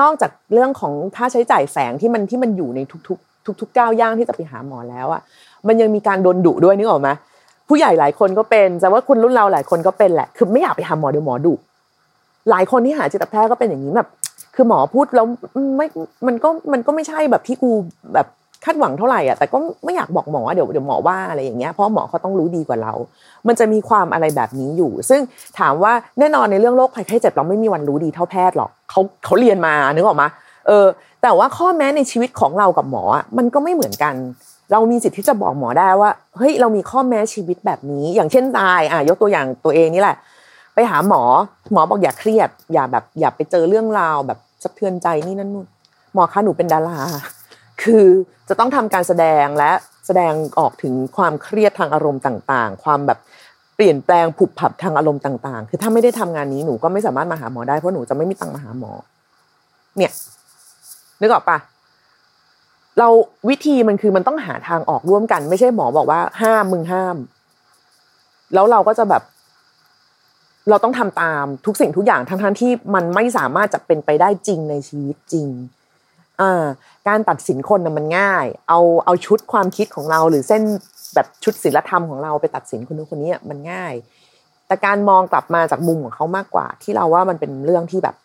[0.00, 5.20] นอกจากเรื่องของค่าใช้จ่ายแฝงที่มันที่มันอยู่ในทุกๆ ทุกๆก้าวย่างที่จะไปหาหมอแล้วอะ
[5.66, 7.08] มันยังมีการโดนดุด้วยนึกออกไหม
[7.68, 11.54] ผู้ใหญ่หลายคนก็เป็นแต่ว่าคุณรุ่นเราหลายคนก็เป็นแหละ คือไม่อยากไปหาหมอเดี๋ยวหมอดุ
[12.50, 14.08] หลายคนที่หาจิตแพทย์ก็เป็นอย่างนี้แบบ
[14.54, 15.26] คือหมอพูดแล้ว
[15.76, 15.86] ไม่
[16.26, 17.70] มันก็มันก็ไม่ใช่แบบที่กู
[18.14, 18.26] แบบ
[18.64, 22.92] คาดหวังเท่าไหร่อะแต่ก็ไม่อยากบอกหมอเดี๋ยวเดี๋ยวหมอว่าอะไรอย่างเงี้ยเพราะหมอเขาต้องรู้ดีกว่าเรา
[23.46, 25.20] มันจะมีความอะไรแบบนี้อยู่ ซึ่ง
[25.58, 30.28] ถามว่าแน่นอนในเรื่องโรคภัยไข้เจ็บเราไม่มีวันรู้ดีเท่าแพทย์หรอกเขาเขาเรียนมานึกออกมา
[30.66, 30.86] เออ
[31.22, 33.02] แต่ว่าข้อแม้ในชีวิตของเรากับหมอ
[33.38, 34.14] มันก็ไม่เหมือนกัน
[34.72, 40.16] เรามีสิทธิ์ที่จะบอกหมอได้ว่าเฮ้ยเรามีข้อแม้ชีวิตแบบนี้ อย่างเช่นตายอะยกตัวอย่างตัวเองนี่แหละ
[40.74, 41.22] ไปหาหมอ
[41.72, 45.66] หมอบอกอย่าเครียด อย่าแบบอย่าไปเจอเรื่องราวแบบสะเทือนใจนี่นั่นนู่น
[46.14, 46.98] หมอคะหนูเป็นดารา
[47.82, 48.06] คือ
[48.48, 49.72] จะต้องทำการแสดงและ
[50.06, 53.18] แสดงออกถึงความเครียดทางอารมณ์ต่าง ๆ ความแบบ
[53.76, 58.92] เปลี่ยนแปลงผุบผับทางอารมณ์ต่าง ๆ คือถ้าไม่ได้ทำงานนี้หนูก็ไม่สามารถมาหาหมอได้เพราะหนูจะไม่มีตังค์มาหาหมอ
[59.96, 60.12] เนี่ย
[61.20, 61.58] นึกออกปะ
[62.98, 63.08] เรา
[63.48, 67.16] วิธีมันคือมันต้องหาทางออกร่วมกัน ไม่ใช่หมอบอกว่า ห้ามมึงห้าม
[68.54, 69.22] แล้วเราก็จะแบบ
[70.68, 75.48] เราต้องทำตามทุกสิ่งทุกอย่างทั้งทั้งที่มันไม่สามารถจะเป็นไปได้จริงในชีวิตจริง
[77.08, 80.62] การตัดสินคนนะมันง่าย เอาเอาชุดความคิดของเรา หรือเส้น
[81.14, 83.94] แบบชุดศิลธรรมของเราไปตัดสินคนนู้นคนนี้มันง่าย
[84.66, 88.16] แต่การมองกลับมาจากมุมของเขามากกว่า ที่เราว่ามันเป็นเรื่องที่แบบ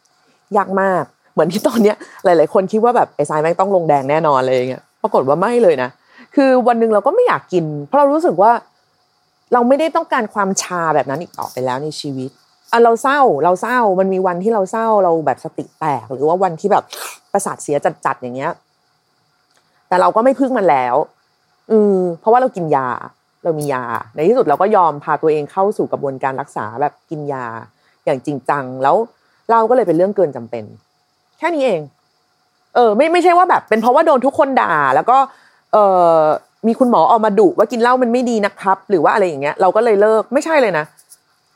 [0.58, 5.90] ยากมาก เหมือนที่ตอนเนี้ยหลาย ๆ คนคิดว่าแบบไอ้ทรายแม่งต้องลงแดงแน่นอนเลยเงี้ยปรากฏว่าไม่เลยนะ
[6.36, 8.52] คือวันหนึ่งเราก็ไม่อยากกิน เพราะเรารู้สึกว่า
[9.54, 12.30] เราไม่ได้ต้องการความชาแบบนั้นอีกต่อไปแล้วในชีวิต
[12.72, 16.84] อะเราเศร้าเราเศร้ามันมีวันที่เราเศร้าเราแบบสติแตก หรือว่าวันที่แบบ
[17.34, 18.52] ประสาทเสียจัดๆอย่างเงี้ย
[19.88, 20.96] แต่เราก็ไม่พึ่งมันแล้ว
[21.72, 22.88] อืมเพราะว่าเรากินยา
[23.44, 23.84] เรามียา
[24.16, 27.46] ในที่สุดเราก็ยอมพาตัวเองเข้าสู่กระบวนการรักษาแบบกินยา
[28.06, 28.96] อย่างจริงจังแล้ว
[29.52, 30.64] เราก็เลยเป็นเรื่องเกินจำเป็น
[31.38, 31.82] แค่นี้เอง
[32.76, 35.18] เออ ไม่ไม่ใช่ว่าแบบ เป็นเพราะว่าโดนทุกคนด่า แล้วก็
[35.74, 35.78] เอ
[36.14, 36.20] อ
[36.68, 40.86] มีคุณหมอออกมาดุว่ากินเหล้ามันไม่ดีนะครับ หรือว่าอะไรอย่างเงี้ย เราก็เลยเลิกไม่ใช่เลยนะ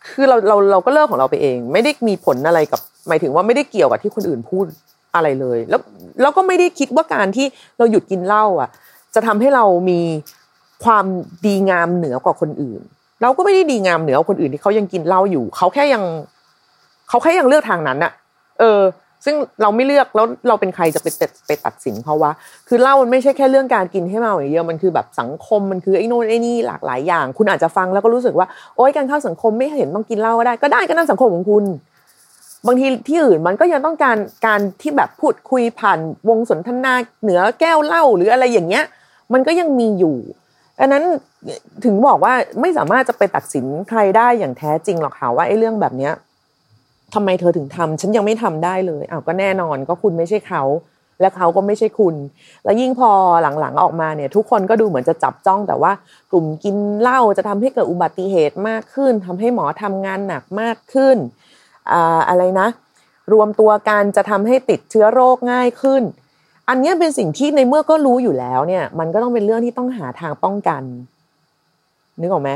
[0.07, 4.65] คือเราเราเราก็เลิกของเราไปเอง ไม่ได้มีผลอะไรกับ หมายถึงว่าไม่ได้เกี่ยวกับที่คนอื่นพูด
[5.15, 5.81] อะไรเลย แล้ว
[6.21, 7.45] แล้วก็ไม่ได้คิดว่าการที่
[7.77, 8.69] เราหยุดกินเหล้าอะ
[9.15, 9.99] จะทำให้เรามี
[10.83, 11.05] ความ
[11.45, 12.81] ดีงามเหนือกว่าคนอื่น
[13.21, 16.03] เราก็ไม่ได้ดีงามเหนือคนอื่นที่เขายังกินเหล้าอยู่ เขาแค่ยัง
[17.09, 18.11] เขาแค่ยังเลือกทางนั้นอะ
[18.59, 18.81] เออ
[19.25, 21.07] ซึ่งเราไม่เลือกแล้วเราเป็นใครจะไป
[21.47, 22.31] ไปตัดสินเขาวะ
[22.67, 31.65] คือเหล้ามันไม่ใช่แค่เรื่องการกินให้เมาอย่างเดียวมันคือแบบสังคมมันคือไอ้นู่นไอ้นี่หลากหลายอย่าง คุณอาจจะฟังแล้วก็รู้สึกว่าโอ๊ยการเข้าสังคมไม่เห็นต้องกินเหล้าก็ได้ก็ได้ก็นั่นสังคมของคุณ
[32.67, 35.99] บางทีที่อื่นมันก็ยังต้องการการที่แบบพูดคุยผ่าน
[36.29, 38.85] วงสนทนาเหนือแก้วเหล้าหรืออะไรอย่างเงี้ย
[39.33, 40.17] มันก็ยังมีอยู่
[40.79, 41.03] ดังนั้น
[41.85, 46.13] ถึงบอกว่าไม่สามารถจะไปตัดสินใครได้อย่างแท้จริงหรอกค่ะว่าไอ้เรื่องแบบเนี้ย
[47.13, 50.63] ทำไมเธอถึงทำฉันยังไม่ทำได้เลยอ้าวก็แน่นอนก็คุณไม่ใช่เขา
[51.21, 52.15] และเขาก็ไม่ใช่คุณ
[52.63, 53.11] แล้วยิ่งพอ
[53.59, 55.91] หลังๆออกมาเนี่ย ทุกคนก็ดูเหมือนจะจับจ้องแต่ว่า
[56.31, 61.17] กลุ่มกินเหล้าจะทำให้เกิดอุบัติเหตุมากขึ้นทำให้หมอทำงานหนักมากขึ้น
[62.29, 62.67] อะไรนะ
[63.33, 66.03] รวมตัวกันจะทำให้ติดเชื้อโรคง่ายขึ้น
[66.69, 70.83] อันนี้เป็นสิ่งที่ในเมื่อก็รู้อยู่แล้วเนี่ย มันก็ต้องเป็นเรื่องที่ต้องหาทางป้องกัน
[72.19, 72.51] นึกออกไหม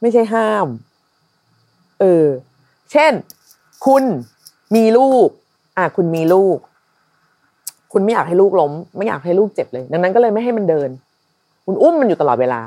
[0.00, 0.66] ไม่ใช่ห้าม
[2.00, 2.26] เออ
[2.92, 3.12] เช่น
[3.86, 4.04] คุณ
[4.76, 5.28] มีลูก
[5.76, 6.58] อะคุณมีลูก
[7.92, 10.88] คุณไม่อยากให้ลูกล้ม ไม่อยากให้ลูกเจ็บเลย ดังนั้นก็เลยไม่ให้มันเดิน
[11.66, 12.60] คุณอุ้มมันอยู่ตลอดเวลา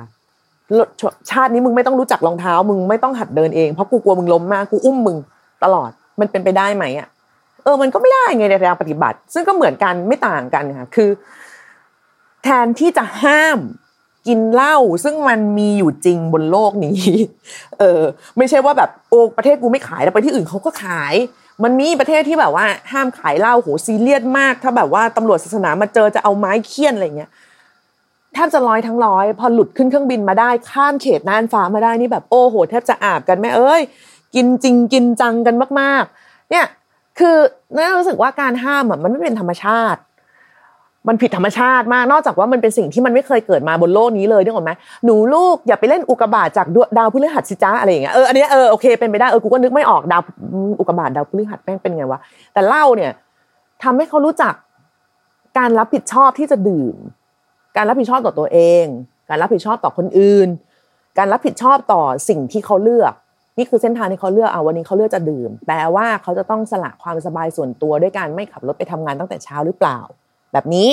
[1.31, 5.17] ชาตินี้มึงไม่ต้องรู้จักรองเท้า มึงไม่ต้องหัดเดินเองเพราะกูกลัวมึงล้มมากกูอุ้มมึง
[5.65, 7.08] ตลอดมันเป็นไปได้ไหมอะ
[7.63, 11.10] เออมันก็ไม่ได้ไงในทางปฏิบัติ ซึ่งก็เหมือนกันไม่ต่างกันค่ะคือ
[12.43, 13.60] แทนที่จะห้าม
[14.28, 16.97] กินเหล้าซึ่งมันมีอยู่จริงบนโลกนี้
[17.80, 18.01] เออ
[18.38, 21.13] ไม่ใช่ว่าแบบโอ้ประเทศกูไม่ขายแล้วไปที่อื่นเขาก็ขาย
[21.63, 27.32] มันมีประเทศที่แบบว่า ห้ามขายเหล้าโหซีเรียสมาก ถ้าแบบว่าตำรวจศาสนามาเจอจะเอาไม้เคี่ยนอะไรเงี้ย
[28.34, 33.82] แทบจะร้อยทั้งร้อย พอหลุดขึ้นเครื่องบินมาได้ข้ามเขตน่านฟ้ามาได้นี่แบบโอ้โหแทบจะอาบกันแม่เอ้ย
[34.36, 36.65] กินจริงกินจังกันมาก ๆ เนี่ย
[37.19, 37.36] คือ
[37.76, 40.02] น่ารู้สึกว่าการห้ามอะมันไม่เป็นธรรมชาติ
[41.08, 44.71] มันผิดธรรมชาติมาก นอกจากว่ามันเป็นสิ่งที่มันไม่เคยเกิดมาบนโลกนี้เลยนึกออกไหม
[45.06, 46.67] หนูลูกอย่าไปเล่นอุกกาบาทจาก
[46.98, 50.21] ดาวพฤหัสสิจ้าอะไรอย่างเงี้ยเอออันนี้เออโอเคเป็นไปได้เออกูก็นึกไม่ออกดาว
[50.80, 52.19] อุกกาบาทดาวพฤหัสแม่งเป็นไงวะ
[52.54, 53.12] แต่เหล่าเนี่ย
[53.84, 54.54] ทำให้เขารู้จัก
[55.58, 56.95] การรับผิดชอบที่จะดื่ม
[57.78, 58.86] การรับผิดชอบต่อตัวเอง
[59.30, 60.48] การรับผิดชอบต่อคนอื่น
[61.17, 63.13] การรับผิดชอบต่อสิ่งที่เขาเลือก
[63.57, 69.99] นี่คือเส้นทางที่เขาเลือกเอาวันนี้เขาเลือกจะดื่ม แปลว่าเขาจะต้องสละความสบายส่วนตัวด้วยการไม่ขับรถไปทำงานตั้งแต่เช้าหรือเปล่า
[70.53, 70.89] แบบนี้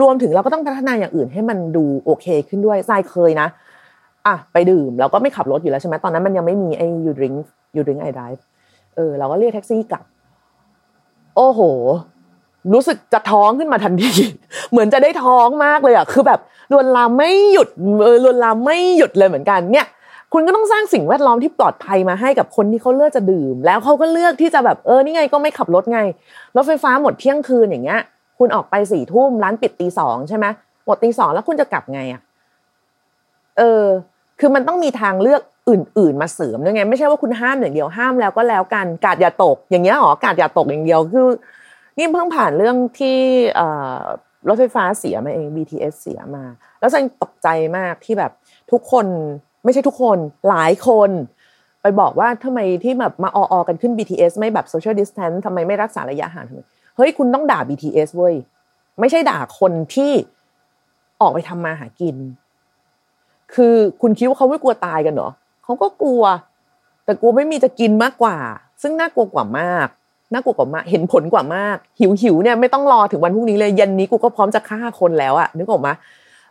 [0.00, 3.48] รวมถึงเราก็ต้องพัฒนาอย่างอื่นให้มันดูโอเคขึ้นด้วยทรายเคยนะ
[4.26, 7.34] อะไปดื่มเราก็ไม่ขับรถอยู่แล้วใช่ไหมตอนนั้นมันยังไม่มีไอ้ยูดริง
[7.76, 8.44] ยูดริงไอไดฟ์
[8.96, 10.04] เออเราก็เรียกแท็กซี่กลับ
[11.36, 11.60] โอ้โห
[12.72, 14.12] รู้สึกจะท้องขึ้นมาทันที
[14.70, 16.40] เหมือนจะได้ท้องมากเลยอะคือแบบ
[16.72, 17.68] ลวนลามไม่หยุด
[18.04, 19.86] เออลวนลามไม่หยุดเลยเหมือนกันเนี่ย
[20.36, 26.00] คุณก็ต้องสร้างสิ่งแวดล้อมที่ปลอดภัยมาให้กับคนที่เขาเลือกจะดื่ม แล้วเขาก็เลือกที่จะแบบเออนี่ไงก็ไม่ขับรถไง
[26.56, 28.00] รถไฟฟ้าหมดเที่ยงคืนอย่างเงี้ย
[28.38, 30.46] คุณออกไปสี่ทุ่มร้านปิดตีสองใช่ไหม
[30.86, 32.20] หมดตีสองแล้วคุณจะกลับไงอะ
[33.58, 33.84] เออ
[34.40, 41.28] คือมันต้องมีทางเลือกอื่น ๆ มาเสริมด้วยไง ไม่ใช่ว่าคุณห้ามอย่างเดียวห้ามแล้วก็แล้วกันกาดอย่าตก อย่างเงี้ยหรอกาดอย่าตกอย่างเดียวคือ
[41.98, 43.16] นี่เพิ่งผ่านเรื่องที่
[44.48, 46.44] รถไฟฟ้าเสียมาเอง BTS เสียมา
[46.80, 48.32] แล้วฉันตกใจมากที่แบบ
[48.70, 49.06] ทุกคน
[49.64, 51.10] ไม่ใช่ทุกคนหลายคน
[51.82, 56.60] ไปบอกว่าทำไมที่แบบมาออกันขึ้น BTS ไม่แบบ social distance ทำไมไม่รักษาระยะห่างทำไม
[56.96, 58.34] เฮ้ยคุณต้องด่า BTS เว้ย
[59.00, 60.12] ไม่ใช่ด่าคนที่
[61.20, 62.16] ออกไปทำมาหากิน
[63.54, 65.30] คือคุณคิดว่าเขาไม่กลัวตายกันเหรอ
[65.64, 66.22] เขาก็กลัว
[67.04, 68.36] แต่กลัวไม่มีจะกินมากกว่า
[68.82, 69.88] ซึ่งน่ากลัวกว่ามาก
[70.32, 75.92] น่ากลัวกว่ามากเห็นผลกว่ามาก หิวหิวเนี่ยไม่ต้องรอถึงวันพรุ่งนี้เลยเย็นนี้กูก็พร้อมจะฆ่าคนแล้วอะนึกออกมา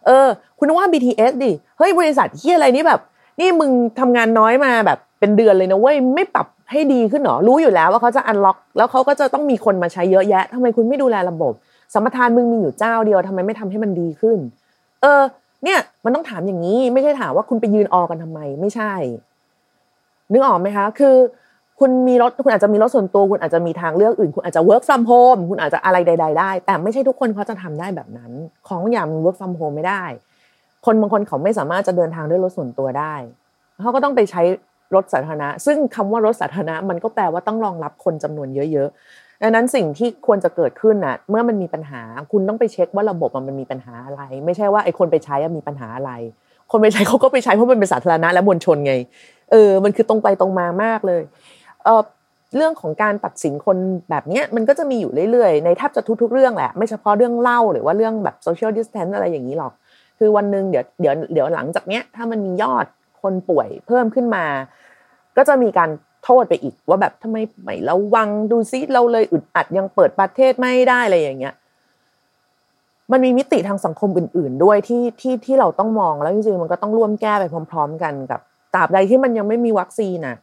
[0.06, 0.28] เออ
[0.60, 3.02] คุณว่า BTS ดิเฮ้ยบริษัทที่อะไรนี่แบบ
[3.40, 11.54] นี่มึงทำงานน้อยมาแบบเป็นเดือนเลยนะเว้ยไม่ปรับให้ดีขึ้นหรอรู้อยู่แล้วว่าเขาจะอันล็อก แล้วเขาก็จะต้องมีคนมาใช้เยอะแยะทำไมคุณไม่ดูแลระบบ
[11.94, 14.38] สมรทานมึงมีอยู่เจ้าเดียวทำไมไม่ทำให้มันดีขึ้น
[15.02, 15.22] เออ
[15.64, 18.94] เนี่ย มันต้องถามอย่างนี้ ไม่ใช่ถามว่าคุณไปยืนออกันทำไม ไม่ใช่
[20.32, 21.16] นึกออกไหมคะ คือ
[21.80, 28.32] คุณมีรถคุณอาจจะมีรถส่วนตัวคุณอาจจะมีทางเลือกอื่น คุณอาจจะ work from home คุณอาจจะอะไรใด ๆ ได้ แต่ไม่ใช่ทุกคนเขาจะทำได้แบบนั้น
[28.68, 30.04] ของอย่าง work from home ไม่ได้
[30.86, 33.16] คนบางคนเขาไม่สามารถจะเดินทางด้วยรถส่วนตัวได้
[33.82, 34.42] เขาก็ต้องไปใช้
[34.96, 46.12] รถสาธารณะ ซึ่งคำว่ารถสาธารณะมันก็แปลว่าต้องรองรับคนจำนวนเยอะๆดังนั้นสิ่งที่ควรจะเกิดขึ้นน่ะ เมื่อมันมีปัญหา คุณต้องไปเช็คว่าระบบมันมีปัญหาอะไร ไม่ใช่ว่าไอ้คนไปใช้มีปัญหาอะไร
[46.72, 48.94] คนไปใช้เขาก็ไปใช้เพราะมันเป็นสาธารณะและมวลชนไง
[49.52, 51.22] เออ มันคือตรงไปตรงมามากเลย
[52.56, 53.78] เรื่องของการตัดสินคน
[54.10, 59.74] แบบนี้มันก็จะมีอยู่เรื่อยๆ ในแทบจะทุกๆเรื่องแหละ ไม่เฉพาะเรื่องเล่าหรือว่าเรื่องแบบโซเชียลดิสแทนอะไรอย่างนี้หรอก
[60.20, 62.86] คือวันหนึ่งเดี๋ยวเดี๋ยวเดี๋ยวหลังจากเนี้ยถ้ามันมียอด
[63.22, 64.46] คนป่วยเพิ่มขึ้นมา
[65.38, 65.90] ก็จะมีการ
[66.24, 71.54] โทษไปอีกว่าแบบทำไมไม่ระวังดูซิเราเลยอึดอัดยังเปิดประเทศไม่ได้อะไรอย่างเงี้ย
[73.12, 78.40] มันมีมิติทางสังคมอื่น ๆ ด้วยที่ที่ที่เราต้องมองแล้วจริงๆมันก็ต้องร่วมแก้ไปพร้อม ๆ กันกับ
[78.76, 80.36] ตราบใดที่มันยังไม่มีวัคซีนน่ะ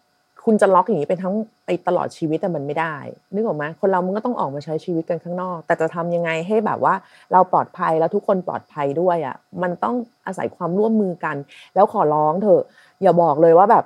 [0.47, 1.35] คุณจะล็อกอย่างนี้ไปทั้ง
[1.67, 2.97] ไปตลอดชีวิตแต่มันไม่ได้
[3.35, 6.95] นึกออกไหมคนเรามันก็ต้องออกมาใช้ชีวิตกันข้างนอก แต่จะทำยังไงให้แบบว่า
[7.33, 9.95] เราปลอดภัยแล้วทุกคนปลอดภัยด้วยอะมันต้อง
[10.27, 11.37] อาศัยความร่วมมือกัน
[11.75, 12.63] แล้วขอร้องเถอะ
[13.03, 13.85] อย่าบอกเลยว่าแบบ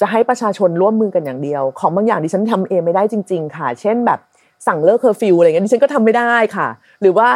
[0.00, 4.20] จะให้ประชาชนร่วมมือกันอย่างเดียว ของบางอย่างดิฉันทำเองไม่ได้จริง ๆ ค่ะ เช่นแบบ
[4.66, 6.68] สั่งเลิกเคอร์ฟิวอะไรเงี้ยดิฉันก็ทำไม่ได้ค่ะ
[7.00, 7.28] หรือว่า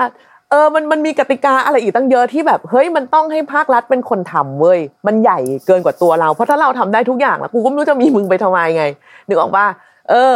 [0.50, 8.84] เออมันมันมีกติกาอะไรอีกตั้งเยอะที่แบบเฮ้ยมันต้องให้ภาครัฐเป็นคนทำเว้ยมันใหญ่เกินกว่าตัวเรา เพราะถ้าเราทำได้ทุกอย่างแล้วกูก็ไม่รู้จะมีมึงไปทำไมไง
[9.26, 9.66] นึกออกว่า
[10.10, 10.32] เออ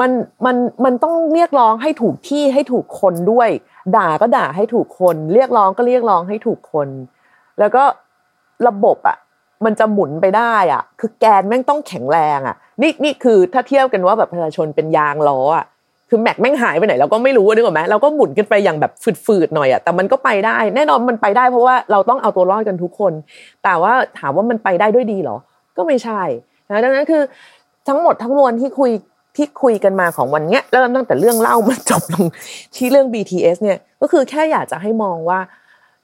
[0.00, 0.10] มัน
[0.46, 3.48] มันมันต้องเรียกร้องให้ถูกที่ให้ถูกคนด้วย
[3.96, 6.88] ด่าก็ด่าให้ถูกคน เรียกร้องก็เรียกร้องให้ถูกคน
[7.58, 7.82] แล้วก็
[8.68, 9.16] ระบบอะ
[9.64, 15.64] มันจะหมุนไปได้อะ คือแกนแม่งต้องแข็งแรงอะ นี่นี่คือถ้าเทียบกันว่าแบบประชาชนเป็นยางล้ออะ
[16.14, 18.92] คือแม็กแม่งหายไปไหนเราก็ไม่รู้นึกออกไหมเราก็หมุนกันไปอย่างแบบ
[19.26, 23.12] ฝืดๆหน่อยอะแต่มันก็ไปได้ แน่นอนมันไปได้เพราะว่าเราต้องเอาตัวรอดกันทุกคน
[23.64, 25.36] แต่ว่าถามว่ามันไปได้ด้วยดีเหรอ
[25.76, 26.22] ก็ไม่ใช่
[26.70, 27.22] นะดังนั้นคือ
[27.88, 28.90] ทั้งหมดทั้งมวลที่คุย
[29.36, 32.26] ที่คุยกันมาของวันเนี้ยเริ่มตั้งแต่เรื่องเล่ามันจบลง
[32.76, 35.38] ที่เรื่อง BTS เนี่ยก็คือแค่อยากจะให้มองว่า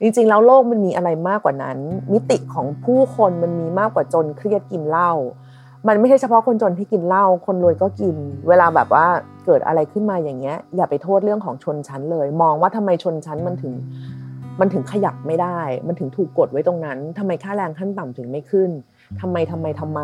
[0.00, 1.78] จริงๆแล้วโลกมันมีอะไรมากกว่านั้น
[2.12, 5.12] มิติของผู้คนมันมีมากกว่าจนเครียดกินเหล้า
[5.88, 8.16] มันไม่ใช่เฉพาะคนจนที่กินเหล้าคนรวยก็กิน
[8.48, 9.06] เวลาแบบว่า
[9.48, 13.74] เกิดอะไรขึ้นมาอย่างเงี้ย อย่าไปโทษเรื่องของชนชั้นเลย มองว่าทำไมชนชั้นมันถึง
[14.60, 18.70] มันถึงขยับไม่ได้ มันถึงถูกกดไว้ตรงนั้นทำไมค่าแรงขั้นต่ำถึงไม่ขึ้น
[19.20, 20.00] ทำไมทำไมทำไม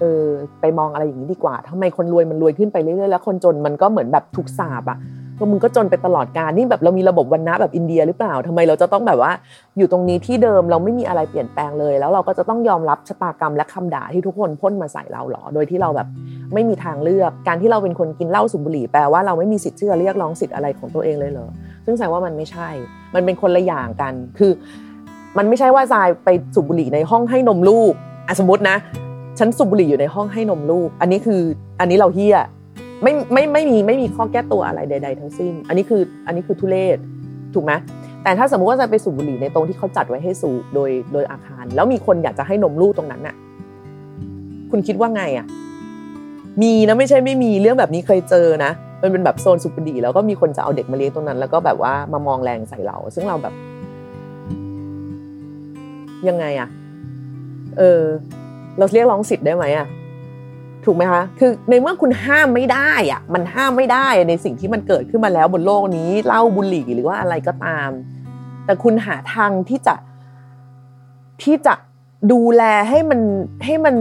[0.00, 0.24] เออ
[0.60, 4.98] ไปมองอะไรอย่างนี้ดีกว่าทำไมคนรวยมันรวยขึ้นไปเรื่อยๆแล้วคนจนมันก็เหมือนแบบถูกสาบอะ
[5.38, 9.32] ก็มึงก็จนไปตลอดการนี่แบบเรามีระบบวันนะแบบอินเดียหรือเปล่าทำไมเราจะต้องแบบว่า
[9.78, 16.08] อยู่ตรงนี้ที่เดิมเราไม่มีอะไรเปลี่ยนแปลงเลย แล้วเราก็จะต้องยอมรับชะตากรรมและคำด่าที่ทุกคนพ่นมาใส่เราหรอ โดยที่เราแบบ
[16.54, 21.48] ไม่มีทางเลือกการที่เราเป็นคนกินเหล้าสูบบุหรี่แปลว่าเราไม่มีสิทธิ์ที่จะเรียกร้องสิทธิ์อะไรของตัวเองเลยเหรอ
[21.86, 22.68] ซึ่งแสดงว่ามันไม่ใช่
[23.14, 24.52] มันเป็นคนละอย่างกัน คือ
[25.38, 27.92] มันไม่ใช่ว่าทรายไปสูบบุหรี่ในห้องให้นมลูก
[28.28, 28.76] อสมมตินะ
[29.38, 31.40] ฉันสูบบุหรี่อยู่ในห้องให้นมลูก อันนี้คือ
[31.80, 32.38] อันนี้เราเฮี้ย
[33.02, 36.98] ไม่ไม่ไม่มีไม่มีข้อแก้ตัวอะไรใด ๆ ทั้งสิ้น อันนี้คืออันนี้คือทุเลศ
[37.54, 37.72] ถูกไหม
[38.22, 43.34] แต่ถ้าสมมติว่าจะไปสูบบุหรี่ในตรงที่เขาจัดไว้ให้สูบโดยโดยอาคาร แล้วมีคนอยากจะให้นมลูกตรงนั้นน่ะ
[44.70, 45.46] คุณคิดว่าไงอะ
[46.62, 48.70] มีนะไม่ใช่ไม่มีเรื่องแบบนี้เคยเจอนะ
[49.02, 53.54] มันเป็นแบบโซนสูบบุหรี่แล้วก็มีคนจะเอาเด็กมาเลี้ยงตรงนั้น แล้วก็แบบว่ามามองแรงใส่เรา ซึ่งเราแบบ
[56.28, 56.68] ยังไงอะ
[57.78, 58.00] เออ
[58.78, 59.86] เราเรียกร้องสิทธิ์ได้ไหมอะ
[60.86, 67.90] ถูกไหมคะคือในเมื่อคุณห้ามไม่ได้อะมันห้ามไม่ได้ในสิ่งที่มันเกิดขึ้นมาแล้วบนโลกนี้เหล้าบุหรี่หรือว่าอะไรก็ตาม
[68.64, 69.94] แต่คุณหาทางที่จะ
[71.42, 71.74] ที่จะ
[72.32, 73.20] ดูแลให้มัน
[73.64, 73.96] ให้มัน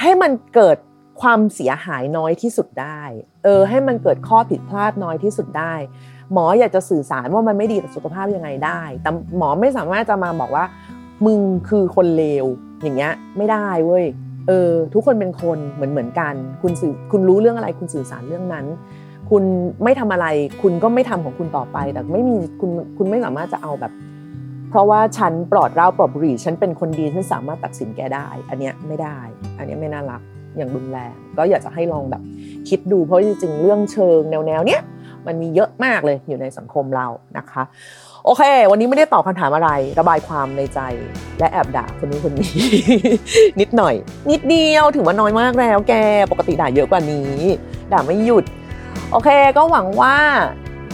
[0.00, 0.76] ให้มันเกิด
[1.20, 3.02] ความเสียหายน้อยที่สุดได้
[3.44, 5.74] เออ ให้มันเกิดข้อผิดพลาดน้อยที่สุดได้
[6.32, 10.64] หมออยากจะสื่อสารว่ามันไม่ดีต่อสุขภาพยังไงได้ แต่หมอไม่สามารถจะมาบอกว่า
[11.26, 12.46] มึงคือคนเลว
[12.82, 14.06] อย่างเงี้ย ไม่ได้เว้ย
[14.48, 18.66] เออทุกคนเป็นคนเหมือนเหมือนกัน คุณสื่อคุณรู้เรื่องอะไรคุณสื่อสารเรื่องนั้น
[19.30, 19.42] คุณ
[19.84, 20.26] ไม่ทำอะไร
[20.62, 23.92] คุณก็ไม่ทำของคุณต่อไป แต่ไม่มีคุณคุณไม่สามารถจะเอาแบบ
[24.70, 29.18] เพราะว่าฉันปลอดเล้าปลอดบุหรี่ฉันเป็นคนดีฉันสามารถตัดสินแกได้ อันเนี้ยไม่ได้
[29.58, 30.20] อันเนี้ยไม่น่ารัก
[30.56, 32.22] อย่างรุนแรง ก็อยากจะให้ลองแบบ
[32.68, 34.80] คิดดูเพราะจริงๆเรื่องเชิงแนวๆเนี้ย
[35.26, 37.06] มันมีเยอะมากเลยอยู่ในสังคมเรา
[37.38, 37.62] นะคะ
[38.24, 40.80] โอเค วันนี้ไม่ได้ตอบคำถามอะไร ระบายความในใจ
[41.38, 42.52] และแอบด่าคนนู้นคนนี้
[43.60, 43.94] นิดหน่อย
[44.30, 45.94] นิดเดียวถือว่าน้อยมากแล้ว แก
[46.30, 47.34] ปกติด่าเยอะกว่านี้
[47.92, 48.44] ด่าไม่หยุด
[49.12, 50.16] โอเค ก็หวังว่า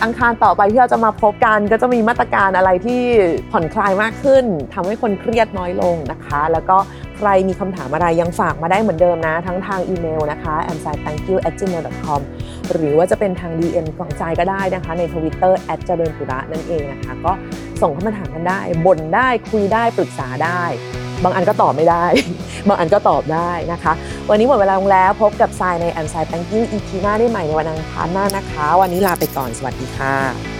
[0.02, 3.02] อังคารต่อไปที่เราจะมาพบกันก็จะมีมาตรการอะไรที่
[3.50, 6.76] ผ่อนคลายมากขึ้นทำให้คนเครียดน้อยลงนะคะ แล้วก็
[7.18, 11.84] ใครมีคำถามอะไรยังฝากมาได้เหมือนเดิมนะ ทั้งทางอีเมลนะคะ a m s i t h a n k y o u gmail
[12.04, 12.20] com
[12.72, 15.52] หรือว่าจะเป็นทาง DM ของใจก็ได้นะคะ ใน Twitter
[15.86, 17.32] เจริญปุระนั่นเองนะคะ ก็
[17.82, 20.62] ส่งเข้ามาถามกันได้บ่นได้คุยได้ปรึกษาได้
[21.24, 22.04] บางอันก็ตอบไม่ได้
[22.68, 23.92] บางอันก็ตอบได้นะคะ
[24.30, 30.57] วันนี้หมดเวลาลงแล้วพบกับทรายใน a m s i t h a n k y o u อีพีหน้าได้ใหม่ในวันอังคารหน้านะคะ วันนี้ลาไปก่อนสวัสดีค่ะ